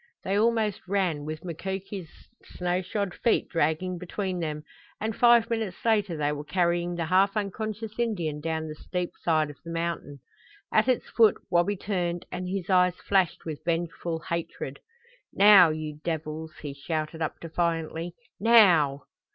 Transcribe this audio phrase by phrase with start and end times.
[0.23, 2.09] They almost ran, with Mukoki's
[2.43, 4.63] snow shod feet dragging between them,
[4.99, 9.51] and five minutes later they were carrying the half unconscious Indian down the steep side
[9.51, 10.19] of the mountain.
[10.73, 14.79] At its foot Wabi turned, and his eyes flashed with vengeful hatred.
[15.33, 18.15] "Now, you devils!" he shouted up defiantly.
[18.39, 19.03] "Now!"